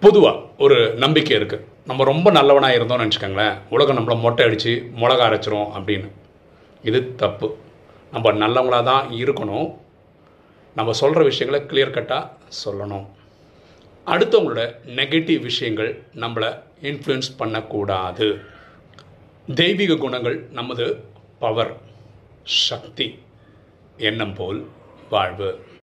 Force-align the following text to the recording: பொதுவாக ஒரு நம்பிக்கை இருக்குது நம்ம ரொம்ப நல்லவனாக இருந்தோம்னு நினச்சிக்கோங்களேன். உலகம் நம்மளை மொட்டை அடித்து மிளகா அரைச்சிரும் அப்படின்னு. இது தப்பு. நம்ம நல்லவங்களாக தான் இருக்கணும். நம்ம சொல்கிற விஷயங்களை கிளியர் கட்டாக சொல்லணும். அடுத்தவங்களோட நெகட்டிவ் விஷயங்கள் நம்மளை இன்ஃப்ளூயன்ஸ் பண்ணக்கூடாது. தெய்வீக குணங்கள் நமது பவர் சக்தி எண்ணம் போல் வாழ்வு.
பொதுவாக 0.00 0.38
ஒரு 0.58 0.94
நம்பிக்கை 0.94 1.36
இருக்குது 1.36 1.64
நம்ம 1.86 2.04
ரொம்ப 2.04 2.30
நல்லவனாக 2.30 2.76
இருந்தோம்னு 2.76 3.08
நினச்சிக்கோங்களேன். 3.08 3.58
உலகம் 3.70 3.98
நம்மளை 3.98 4.20
மொட்டை 4.20 4.46
அடித்து 4.46 4.90
மிளகா 4.96 5.26
அரைச்சிரும் 5.28 5.70
அப்படின்னு. 5.76 6.10
இது 6.82 7.14
தப்பு. 7.14 7.56
நம்ம 8.12 8.32
நல்லவங்களாக 8.32 8.84
தான் 8.84 9.10
இருக்கணும். 9.10 9.76
நம்ம 10.74 10.92
சொல்கிற 10.92 11.24
விஷயங்களை 11.24 11.66
கிளியர் 11.66 11.90
கட்டாக 11.90 12.30
சொல்லணும். 12.66 13.06
அடுத்தவங்களோட 14.06 14.74
நெகட்டிவ் 14.86 15.40
விஷயங்கள் 15.40 16.02
நம்மளை 16.14 16.62
இன்ஃப்ளூயன்ஸ் 16.82 17.36
பண்ணக்கூடாது. 17.36 18.40
தெய்வீக 19.54 19.94
குணங்கள் 19.94 20.48
நமது 20.50 21.04
பவர் 21.38 21.76
சக்தி 22.42 23.18
எண்ணம் 23.96 24.34
போல் 24.34 24.68
வாழ்வு. 25.10 25.58